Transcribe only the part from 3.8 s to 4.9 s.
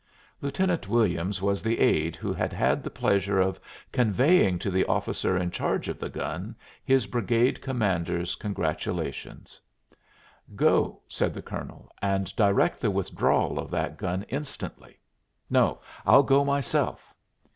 conveying to the